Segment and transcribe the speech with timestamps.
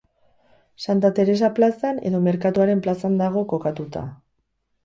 [0.85, 4.07] Santa Teresa plazan edo Merkatuaren plazan dago kokatuta.